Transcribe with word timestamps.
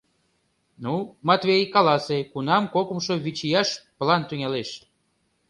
—Ну, 0.83 0.93
Матвей, 1.27 1.63
каласе: 1.73 2.17
кунам 2.31 2.63
кокымшо 2.73 3.13
вичияш 3.25 3.69
план 3.99 4.21
тӱҥалеш? 4.29 4.69